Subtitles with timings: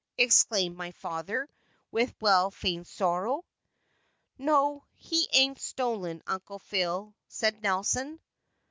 [0.17, 1.47] exclaimed my father,
[1.91, 3.45] with well feigned sorrow.
[4.35, 8.19] "No, he ain't stolen, Uncle Phile," said Nelson.